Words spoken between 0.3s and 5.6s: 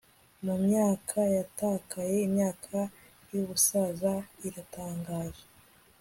Mumyaka yatakaye imyaka yubusaza iratangaje